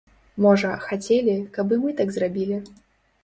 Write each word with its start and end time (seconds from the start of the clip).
Можа, 0.45 0.71
хацелі, 0.85 1.35
каб 1.57 1.75
і 1.77 1.81
мы 1.83 1.93
так 1.99 2.09
зрабілі. 2.17 2.57